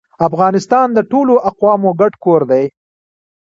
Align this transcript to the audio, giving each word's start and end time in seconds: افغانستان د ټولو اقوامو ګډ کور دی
افغانستان 0.27 0.87
د 0.93 0.99
ټولو 1.11 1.33
اقوامو 1.49 1.89
ګډ 1.99 2.13
کور 2.23 2.41
دی 2.51 2.63